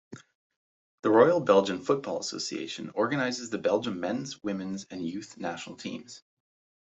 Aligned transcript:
The 1.03 1.11
Royal 1.11 1.39
Belgian 1.39 1.79
Football 1.79 2.19
Association 2.21 2.89
organizes 2.95 3.51
the 3.51 3.59
Belgium 3.59 3.99
men's, 3.99 4.41
women's 4.41 4.85
and 4.85 5.07
youth 5.07 5.37
national 5.37 5.75
teams. 5.75 6.23